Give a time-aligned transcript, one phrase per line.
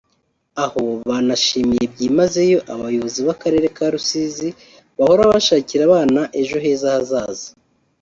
[0.63, 4.49] aho banashimiye byimazeyo abayobozi b’Akarere ka Rusizi
[4.97, 7.47] bahora bashakira abana ejo heza hazaza